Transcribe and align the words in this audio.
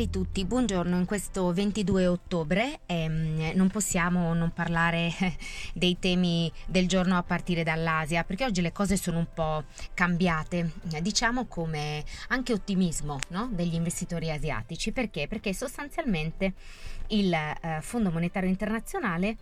Cari 0.00 0.12
tutti, 0.12 0.46
buongiorno. 0.46 0.96
In 0.96 1.04
questo 1.04 1.52
22 1.52 2.06
ottobre 2.06 2.80
ehm, 2.86 3.52
non 3.54 3.68
possiamo 3.68 4.32
non 4.32 4.50
parlare 4.50 5.12
dei 5.74 5.98
temi 5.98 6.50
del 6.66 6.88
giorno 6.88 7.18
a 7.18 7.22
partire 7.22 7.64
dall'Asia, 7.64 8.24
perché 8.24 8.46
oggi 8.46 8.62
le 8.62 8.72
cose 8.72 8.96
sono 8.96 9.18
un 9.18 9.26
po' 9.34 9.64
cambiate, 9.92 10.72
diciamo 11.02 11.44
come 11.44 12.02
anche 12.28 12.54
ottimismo 12.54 13.18
no? 13.28 13.50
degli 13.52 13.74
investitori 13.74 14.30
asiatici. 14.30 14.90
Perché? 14.90 15.26
Perché 15.28 15.52
sostanzialmente 15.52 16.54
il 17.08 17.34
eh, 17.34 17.80
Fondo 17.82 18.10
Monetario 18.10 18.48
Internazionale 18.48 19.36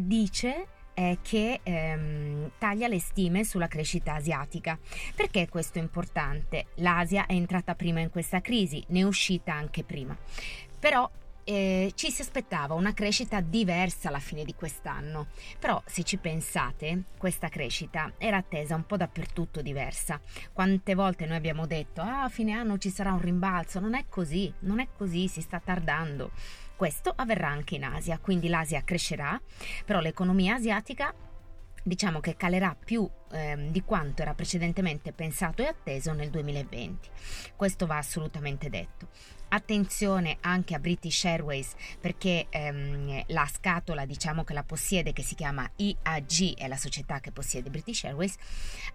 dice 0.00 0.66
eh, 0.94 1.18
che 1.22 1.60
ehm, 1.62 2.52
taglia 2.58 2.88
le 2.88 3.00
stime 3.00 3.44
sulla 3.44 3.68
crescita 3.68 4.14
asiatica. 4.14 4.78
Perché 5.14 5.48
questo 5.48 5.78
è 5.78 5.82
importante? 5.82 6.66
L'Asia 6.76 7.26
è 7.26 7.34
entrata 7.34 7.74
prima 7.74 8.00
in 8.00 8.10
questa 8.10 8.40
crisi, 8.40 8.82
ne 8.88 9.00
è 9.00 9.04
uscita 9.04 9.52
anche 9.52 9.84
prima. 9.84 10.16
Però 10.78 11.08
eh, 11.44 11.92
ci 11.94 12.10
si 12.10 12.22
aspettava 12.22 12.74
una 12.74 12.92
crescita 12.92 13.40
diversa 13.40 14.08
alla 14.08 14.18
fine 14.18 14.44
di 14.44 14.54
quest'anno, 14.54 15.28
però 15.58 15.82
se 15.86 16.02
ci 16.02 16.16
pensate, 16.16 17.04
questa 17.18 17.48
crescita 17.48 18.12
era 18.18 18.38
attesa 18.38 18.74
un 18.74 18.86
po' 18.86 18.96
dappertutto 18.96 19.62
diversa. 19.62 20.20
Quante 20.52 20.94
volte 20.94 21.26
noi 21.26 21.36
abbiamo 21.36 21.66
detto, 21.66 22.00
ah, 22.00 22.24
a 22.24 22.28
fine 22.28 22.52
anno 22.52 22.78
ci 22.78 22.90
sarà 22.90 23.12
un 23.12 23.20
rimbalzo, 23.20 23.80
non 23.80 23.94
è 23.94 24.06
così, 24.08 24.52
non 24.60 24.80
è 24.80 24.88
così, 24.96 25.28
si 25.28 25.40
sta 25.40 25.60
tardando. 25.60 26.30
Questo 26.76 27.12
avverrà 27.14 27.48
anche 27.48 27.76
in 27.76 27.84
Asia, 27.84 28.18
quindi 28.18 28.48
l'Asia 28.48 28.82
crescerà, 28.82 29.40
però 29.84 30.00
l'economia 30.00 30.54
asiatica 30.54 31.14
diciamo 31.84 32.18
che 32.20 32.36
calerà 32.36 32.74
più 32.74 33.08
ehm, 33.30 33.70
di 33.70 33.82
quanto 33.84 34.22
era 34.22 34.34
precedentemente 34.34 35.12
pensato 35.12 35.62
e 35.62 35.66
atteso 35.66 36.12
nel 36.12 36.30
2020. 36.30 37.08
Questo 37.54 37.86
va 37.86 37.98
assolutamente 37.98 38.68
detto. 38.70 39.08
Attenzione 39.48 40.38
anche 40.40 40.74
a 40.74 40.80
British 40.80 41.26
Airways 41.26 41.74
perché 42.00 42.46
ehm, 42.48 43.24
la 43.28 43.46
scatola 43.46 44.04
diciamo 44.04 44.42
che 44.42 44.54
la 44.54 44.64
possiede 44.64 45.12
che 45.12 45.22
si 45.22 45.36
chiama 45.36 45.70
IAG 45.76 46.56
è 46.56 46.66
la 46.66 46.76
società 46.76 47.20
che 47.20 47.30
possiede 47.30 47.70
British 47.70 48.04
Airways 48.04 48.34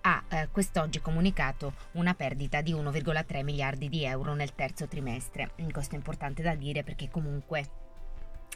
ha 0.00 0.24
eh, 0.28 0.48
quest'oggi 0.50 1.00
comunicato 1.00 1.74
una 1.92 2.14
perdita 2.14 2.60
di 2.60 2.72
1,3 2.72 3.44
miliardi 3.44 3.88
di 3.88 4.04
euro 4.04 4.34
nel 4.34 4.54
terzo 4.54 4.88
trimestre. 4.88 5.52
Questo 5.70 5.94
è 5.94 5.98
importante 5.98 6.42
da 6.42 6.54
dire 6.54 6.82
perché 6.82 7.08
comunque 7.08 7.87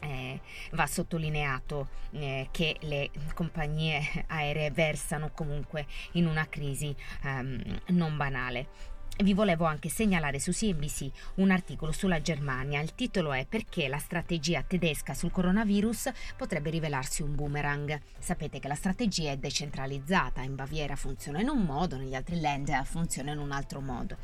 eh, 0.03 0.39
va 0.71 0.85
sottolineato 0.85 1.87
eh, 2.11 2.49
che 2.51 2.77
le 2.81 3.09
compagnie 3.33 4.25
aeree 4.27 4.71
versano 4.71 5.31
comunque 5.33 5.85
in 6.13 6.27
una 6.27 6.47
crisi 6.47 6.95
ehm, 7.23 7.81
non 7.87 8.17
banale. 8.17 8.91
Vi 9.15 9.35
volevo 9.35 9.65
anche 9.65 9.89
segnalare 9.89 10.39
su 10.39 10.51
CNBC 10.51 11.07
un 11.35 11.51
articolo 11.51 11.91
sulla 11.91 12.19
Germania. 12.19 12.81
Il 12.81 12.95
titolo 12.95 13.31
è 13.31 13.45
Perché 13.47 13.87
la 13.87 13.99
strategia 13.99 14.63
tedesca 14.63 15.13
sul 15.13 15.29
coronavirus 15.29 16.09
potrebbe 16.35 16.71
rivelarsi 16.71 17.21
un 17.21 17.35
boomerang. 17.35 18.01
Sapete 18.17 18.57
che 18.57 18.67
la 18.67 18.73
strategia 18.73 19.29
è 19.29 19.37
decentralizzata, 19.37 20.41
in 20.41 20.55
Baviera 20.55 20.95
funziona 20.95 21.41
in 21.41 21.49
un 21.49 21.61
modo, 21.61 21.95
negli 21.95 22.15
altri 22.15 22.41
land 22.41 22.83
funziona 22.85 23.31
in 23.31 23.37
un 23.37 23.51
altro 23.51 23.81
modo. 23.81 24.17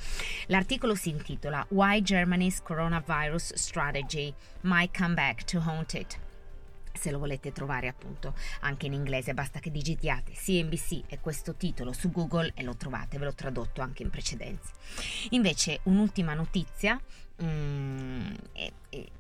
L'articolo 0.48 0.96
si 0.96 1.10
intitola 1.10 1.64
Why 1.70 2.02
Germany's 2.02 2.60
Coronavirus 2.64 3.54
Strategy 3.54 4.34
Might 4.62 4.98
Come 4.98 5.14
Back 5.14 5.44
to 5.44 5.62
Haunt 5.64 5.94
It 5.94 6.20
se 7.00 7.12
lo 7.12 7.20
volete 7.20 7.54
trovare 7.54 7.88
appunto 7.88 8.36
anche 8.62 8.88
in 8.88 8.94
inglese 8.94 9.34
basta 9.34 9.60
che 9.60 9.72
digitiate 9.72 10.34
CNBC 10.34 11.04
e 11.08 11.20
questo 11.22 11.56
titolo 11.56 11.94
su 11.94 12.12
Google 12.12 12.52
e 12.54 12.64
lo 12.64 12.76
trovate, 12.76 13.18
ve 13.18 13.26
l'ho 13.26 13.34
tradotto 13.34 13.82
anche 13.82 14.04
in 14.04 14.10
precedenza. 14.10 14.72
Invece 15.30 15.80
un'ultima 15.84 16.34
notizia 16.34 17.00
mm, 17.42 18.34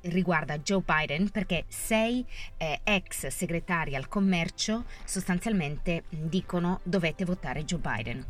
riguarda 0.02 0.60
Joe 0.60 0.84
Biden 0.86 1.30
perché 1.30 1.64
sei 1.68 2.26
eh, 2.58 2.82
ex 2.84 3.28
segretari 3.28 3.96
al 3.96 4.10
commercio 4.10 4.84
sostanzialmente 5.06 6.04
dicono 6.10 6.82
dovete 6.84 7.24
votare 7.24 7.64
Joe 7.64 7.80
Biden 7.80 8.26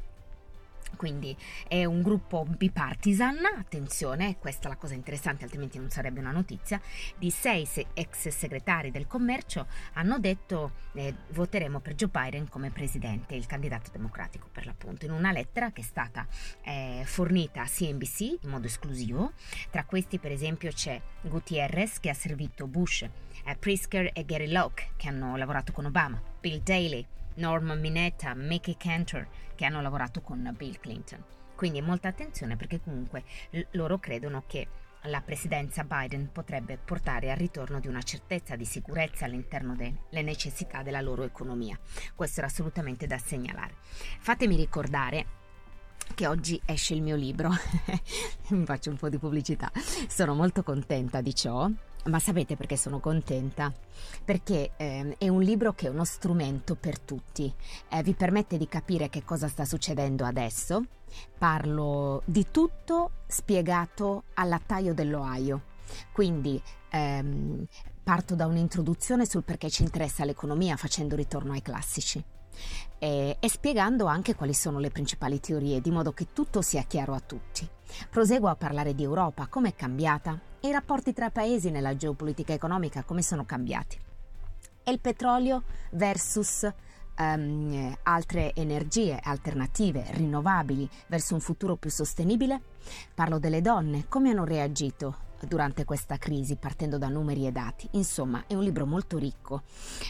quindi 0.95 1.35
è 1.67 1.85
un 1.85 2.01
gruppo 2.01 2.45
bipartisan, 2.45 3.37
attenzione, 3.57 4.37
questa 4.37 4.67
è 4.67 4.69
la 4.69 4.77
cosa 4.77 4.93
interessante, 4.93 5.43
altrimenti 5.43 5.77
non 5.77 5.89
sarebbe 5.89 6.19
una 6.19 6.31
notizia, 6.31 6.81
di 7.17 7.31
sei 7.31 7.67
ex 7.93 8.27
segretari 8.29 8.91
del 8.91 9.07
commercio 9.07 9.67
hanno 9.93 10.19
detto 10.19 10.71
eh, 10.93 11.13
voteremo 11.29 11.79
per 11.79 11.95
Joe 11.95 12.09
Biden 12.09 12.49
come 12.49 12.71
presidente, 12.71 13.35
il 13.35 13.45
candidato 13.45 13.91
democratico 13.91 14.47
per 14.51 14.65
l'appunto, 14.65 15.05
in 15.05 15.11
una 15.11 15.31
lettera 15.31 15.71
che 15.71 15.81
è 15.81 15.83
stata 15.83 16.27
eh, 16.63 17.03
fornita 17.05 17.61
a 17.61 17.65
CNBC 17.65 18.19
in 18.41 18.49
modo 18.49 18.67
esclusivo. 18.67 19.33
Tra 19.69 19.85
questi 19.85 20.19
per 20.19 20.31
esempio 20.31 20.71
c'è 20.71 21.01
Gutierrez 21.21 21.99
che 21.99 22.09
ha 22.09 22.13
servito 22.13 22.67
Bush, 22.67 23.03
eh, 23.03 23.55
Prisker 23.57 24.11
e 24.13 24.25
Gary 24.25 24.51
Locke 24.51 24.89
che 24.97 25.07
hanno 25.07 25.35
lavorato 25.35 25.71
con 25.71 25.85
Obama, 25.85 26.21
Bill 26.39 26.61
Daley, 26.61 27.05
Norman 27.39 27.79
Minetta, 27.79 28.33
Mickey 28.35 28.75
Cantor, 28.77 29.27
che 29.55 29.65
hanno 29.65 29.81
lavorato 29.81 30.21
con 30.21 30.53
Bill 30.55 30.79
Clinton. 30.79 31.23
Quindi 31.55 31.81
molta 31.81 32.09
attenzione 32.09 32.55
perché 32.55 32.79
comunque 32.79 33.23
loro 33.71 33.97
credono 33.97 34.43
che 34.45 34.67
la 35.03 35.21
presidenza 35.21 35.83
Biden 35.83 36.29
potrebbe 36.31 36.77
portare 36.77 37.31
al 37.31 37.37
ritorno 37.37 37.79
di 37.79 37.87
una 37.87 38.01
certezza 38.01 38.55
di 38.55 38.65
sicurezza 38.65 39.25
all'interno 39.25 39.75
delle 39.75 40.21
necessità 40.21 40.83
della 40.83 41.01
loro 41.01 41.23
economia. 41.23 41.79
Questo 42.15 42.39
era 42.39 42.49
assolutamente 42.49 43.07
da 43.07 43.17
segnalare. 43.17 43.75
Fatemi 44.19 44.55
ricordare 44.55 45.37
che 46.15 46.27
oggi 46.27 46.61
esce 46.65 46.95
il 46.95 47.01
mio 47.01 47.15
libro. 47.15 47.49
Mi 48.49 48.65
faccio 48.65 48.89
un 48.89 48.97
po' 48.97 49.09
di 49.09 49.17
pubblicità. 49.17 49.71
Sono 50.07 50.33
molto 50.33 50.63
contenta 50.63 51.21
di 51.21 51.33
ciò 51.33 51.69
ma 52.05 52.19
sapete 52.19 52.55
perché 52.55 52.77
sono 52.77 52.99
contenta? 52.99 53.71
Perché 54.23 54.71
eh, 54.77 55.15
è 55.17 55.27
un 55.27 55.41
libro 55.41 55.73
che 55.73 55.87
è 55.87 55.89
uno 55.89 56.05
strumento 56.05 56.75
per 56.75 56.99
tutti, 56.99 57.53
eh, 57.89 58.03
vi 58.03 58.13
permette 58.13 58.57
di 58.57 58.67
capire 58.67 59.09
che 59.09 59.23
cosa 59.23 59.47
sta 59.47 59.65
succedendo 59.65 60.25
adesso. 60.25 60.83
Parlo 61.37 62.21
di 62.25 62.47
tutto 62.51 63.11
spiegato 63.27 64.23
allattaio 64.35 64.93
dell'Ohio, 64.93 65.61
quindi 66.11 66.61
ehm, 66.89 67.65
parto 68.09 68.33
da 68.33 68.47
un'introduzione 68.47 69.27
sul 69.27 69.43
perché 69.43 69.69
ci 69.69 69.83
interessa 69.83 70.25
l'economia 70.25 70.75
facendo 70.77 71.15
ritorno 71.15 71.51
ai 71.51 71.61
classici 71.61 72.19
e, 72.97 73.37
e 73.39 73.49
spiegando 73.49 74.07
anche 74.07 74.33
quali 74.33 74.55
sono 74.55 74.79
le 74.79 74.89
principali 74.89 75.39
teorie, 75.39 75.79
di 75.79 75.91
modo 75.91 76.11
che 76.11 76.33
tutto 76.33 76.63
sia 76.63 76.81
chiaro 76.87 77.13
a 77.13 77.19
tutti. 77.19 77.69
Proseguo 78.09 78.49
a 78.49 78.55
parlare 78.55 78.95
di 78.95 79.03
Europa, 79.03 79.45
come 79.45 79.69
è 79.69 79.75
cambiata, 79.75 80.39
e 80.59 80.69
i 80.69 80.71
rapporti 80.71 81.13
tra 81.13 81.29
paesi 81.29 81.69
nella 81.69 81.95
geopolitica 81.95 82.51
economica 82.51 83.03
come 83.03 83.21
sono 83.21 83.45
cambiati. 83.45 83.99
E 84.81 84.91
il 84.91 84.99
petrolio 84.99 85.61
versus 85.91 86.67
um, 87.19 87.95
altre 88.03 88.53
energie 88.55 89.19
alternative, 89.21 90.05
rinnovabili, 90.11 90.89
verso 91.07 91.33
un 91.33 91.41
futuro 91.41 91.75
più 91.75 91.89
sostenibile? 91.89 92.61
Parlo 93.13 93.39
delle 93.39 93.61
donne, 93.61 94.05
come 94.07 94.31
hanno 94.31 94.45
reagito 94.45 95.27
durante 95.47 95.85
questa 95.85 96.17
crisi, 96.17 96.55
partendo 96.55 96.97
da 96.97 97.07
numeri 97.07 97.47
e 97.47 97.51
dati. 97.51 97.87
Insomma, 97.91 98.43
è 98.47 98.55
un 98.55 98.63
libro 98.63 98.85
molto 98.85 99.17
ricco, 99.17 99.63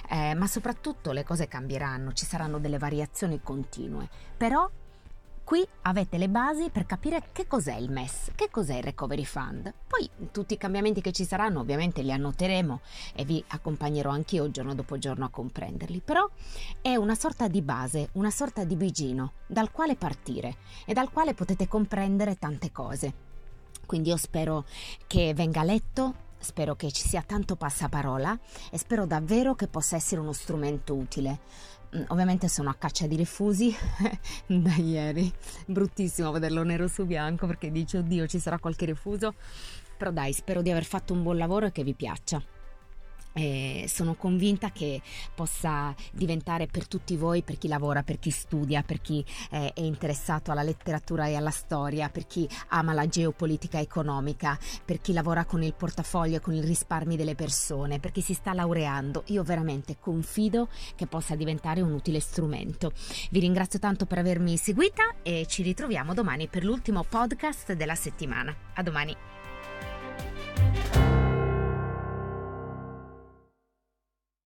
eh, 0.10 0.34
ma 0.34 0.48
soprattutto 0.48 1.12
le 1.12 1.24
cose 1.24 1.48
cambieranno, 1.48 2.14
ci 2.14 2.26
saranno 2.26 2.60
delle 2.60 2.78
variazioni 2.78 3.42
continue, 3.42 4.10
però 4.38 4.70
Qui 5.50 5.68
avete 5.82 6.20
le 6.20 6.30
basi 6.30 6.70
per 6.70 6.86
capire 6.86 7.30
che 7.32 7.48
cos'è 7.48 7.74
il 7.74 7.90
MES, 7.90 8.34
che 8.36 8.50
cos'è 8.52 8.76
il 8.76 8.84
Recovery 8.84 9.26
Fund. 9.26 9.74
Poi 9.88 10.08
tutti 10.32 10.54
i 10.54 10.58
cambiamenti 10.58 11.02
che 11.02 11.12
ci 11.12 11.26
saranno 11.26 11.62
ovviamente 11.62 12.04
li 12.04 12.12
annoteremo 12.12 12.82
e 13.16 13.26
vi 13.26 13.44
accompagnerò 13.48 14.12
anch'io 14.12 14.52
giorno 14.52 14.76
dopo 14.76 15.00
giorno 15.00 15.26
a 15.26 15.30
comprenderli, 15.30 16.02
però 16.06 16.30
è 16.82 16.96
una 16.98 17.16
sorta 17.16 17.48
di 17.48 17.64
base, 17.64 18.10
una 18.12 18.30
sorta 18.30 18.64
di 18.64 18.76
bigino 18.76 19.32
dal 19.48 19.72
quale 19.72 19.96
partire 19.96 20.58
e 20.86 20.94
dal 20.94 21.10
quale 21.10 21.34
potete 21.34 21.68
comprendere 21.68 22.38
tante 22.38 22.72
cose. 22.72 23.14
Quindi 23.88 24.10
io 24.10 24.18
spero 24.18 24.66
che 25.08 25.34
venga 25.34 25.64
letto 25.64 26.28
Spero 26.40 26.76
che 26.76 26.92
ci 26.92 27.08
sia 27.08 27.22
tanto 27.22 27.56
passaparola 27.56 28.38
e 28.72 28.78
spero 28.78 29.06
davvero 29.06 29.56
che 29.56 29.68
possa 29.68 29.96
essere 29.96 30.22
uno 30.22 30.34
strumento 30.34 30.96
utile. 30.96 31.40
Mm, 31.96 32.04
ovviamente 32.08 32.48
sono 32.48 32.70
a 32.70 32.76
caccia 32.76 33.08
di 33.08 33.16
refusi 33.16 33.76
da 34.46 34.76
ieri, 34.76 35.32
bruttissimo 35.66 36.32
vederlo 36.32 36.64
nero 36.64 36.88
su 36.88 37.06
bianco 37.06 37.48
perché 37.48 37.72
dice 37.72 37.98
oddio 37.98 38.28
ci 38.28 38.40
sarà 38.40 38.60
qualche 38.60 38.86
refuso, 38.86 39.34
però 39.98 40.12
dai 40.12 40.32
spero 40.34 40.62
di 40.62 40.72
aver 40.72 40.86
fatto 40.86 41.14
un 41.14 41.24
buon 41.24 41.38
lavoro 41.38 41.66
e 41.66 41.72
che 41.72 41.84
vi 41.84 41.94
piaccia. 41.94 42.42
E 43.34 43.86
sono 43.88 44.16
convinta 44.16 44.72
che 44.72 45.02
possa 45.34 45.94
diventare 46.12 46.68
per 46.68 46.88
tutti 46.88 47.16
voi, 47.16 47.42
per 47.42 47.58
chi 47.58 47.68
lavora, 47.68 48.04
per 48.04 48.20
chi 48.20 48.32
studia, 48.32 48.84
per 48.84 49.02
chi 49.02 49.24
eh, 49.52 49.74
è 49.74 49.82
interessato 49.82 50.52
alla 50.52 50.64
letteratura 50.64 51.28
e 51.28 51.36
alla 51.36 51.52
storia, 51.52 52.10
per 52.10 52.28
chi 52.28 52.48
ama 52.70 52.94
la 52.94 53.08
geopolitica 53.08 53.80
economica, 53.80 54.58
per 54.84 55.00
chi 55.00 55.14
lavora 55.14 55.46
con 55.46 55.64
il 55.64 55.74
portafoglio 55.74 56.38
e 56.38 56.40
con 56.40 56.54
i 56.54 56.62
risparmi 56.62 57.16
delle 57.16 57.36
persone, 57.36 58.00
per 58.00 58.12
chi 58.12 58.22
si 58.22 58.34
sta 58.34 58.54
laureando. 58.54 59.24
Io 59.28 59.44
veramente 59.44 59.98
confido 60.00 60.68
che 60.96 61.08
possa 61.08 61.36
diventare 61.36 61.82
un 61.82 61.94
utile 61.94 62.20
strumento. 62.20 62.92
Vi 63.32 63.40
ringrazio 63.40 63.80
tanto 63.80 64.06
per 64.06 64.18
avermi 64.18 64.58
seguita 64.58 65.16
e 65.24 65.46
ci 65.48 65.64
ritroviamo 65.64 66.14
domani 66.14 66.48
per 66.48 66.64
l'ultimo 66.64 67.04
podcast 67.04 67.74
della 67.74 67.96
settimana. 67.96 68.56
A 68.76 68.84
domani. 68.84 69.39